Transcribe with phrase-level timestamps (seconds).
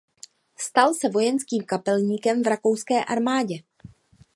[0.57, 3.55] Stal se vojenským kapelníkem v rakouské armádě.